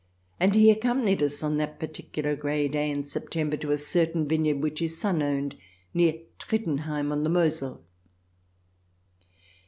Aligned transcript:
And 0.39 0.55
he 0.55 0.71
accompanied 0.71 1.21
us 1.21 1.43
on 1.43 1.57
that 1.57 1.79
particular 1.79 2.35
grey 2.35 2.67
day 2.67 2.89
in 2.89 3.03
September 3.03 3.55
to 3.57 3.69
a 3.69 3.77
certain 3.77 4.27
vineyard 4.27 4.59
which 4.59 4.79
his 4.79 4.97
son 4.97 5.21
owned 5.21 5.55
near 5.93 6.21
Trittenheim 6.39 7.11
on 7.11 7.21
the 7.23 7.29
Mosel. 7.29 7.83